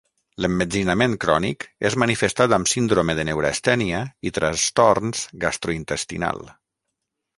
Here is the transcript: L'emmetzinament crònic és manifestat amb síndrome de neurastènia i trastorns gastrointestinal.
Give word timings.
L'emmetzinament 0.43 1.11
crònic 1.25 1.65
és 1.89 1.97
manifestat 2.03 2.55
amb 2.57 2.71
síndrome 2.71 3.15
de 3.19 3.27
neurastènia 3.29 4.01
i 4.31 4.33
trastorns 4.39 5.23
gastrointestinal. 5.45 6.43